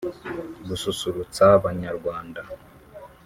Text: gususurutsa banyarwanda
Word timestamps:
gususurutsa 0.67 1.45
banyarwanda 1.63 2.41